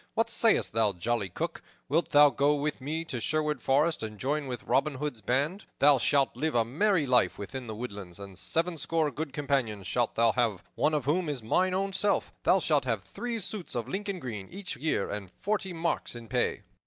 What 0.15 0.31
sayst 0.31 0.73
thou, 0.73 0.93
jolly 0.93 1.29
Cook, 1.29 1.61
wilt 1.87 2.09
thou 2.09 2.31
go 2.31 2.55
with 2.55 2.81
me 2.81 3.05
to 3.05 3.19
Sherwood 3.19 3.61
Forest 3.61 4.01
and 4.01 4.17
join 4.17 4.47
with 4.47 4.63
Robin 4.63 4.95
Hood's 4.95 5.21
band? 5.21 5.65
Thou 5.77 5.99
shalt 5.99 6.35
live 6.35 6.55
a 6.55 6.65
merry 6.65 7.05
life 7.05 7.37
within 7.37 7.67
the 7.67 7.75
woodlands, 7.75 8.17
and 8.17 8.35
sevenscore 8.35 9.11
good 9.13 9.31
companions 9.31 9.85
shalt 9.85 10.15
thou 10.15 10.31
have, 10.31 10.63
one 10.73 10.95
of 10.95 11.05
whom 11.05 11.29
is 11.29 11.43
mine 11.43 11.75
own 11.75 11.93
self. 11.93 12.33
Thou 12.41 12.59
shalt 12.59 12.85
have 12.85 13.03
three 13.03 13.37
suits 13.39 13.75
of 13.75 13.87
Lincoln 13.87 14.19
green 14.19 14.49
each 14.49 14.75
year, 14.75 15.07
and 15.07 15.29
forty 15.39 15.71
marks 15.71 16.15
in 16.15 16.27
pay." 16.27 16.63